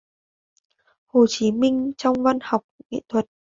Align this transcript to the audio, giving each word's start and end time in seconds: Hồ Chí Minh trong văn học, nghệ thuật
Hồ 1.05 1.25
Chí 1.29 1.51
Minh 1.51 1.91
trong 1.97 2.23
văn 2.23 2.37
học, 2.41 2.61
nghệ 2.89 2.99
thuật 3.09 3.25